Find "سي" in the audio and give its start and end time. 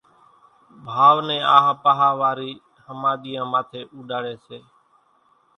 4.45-4.57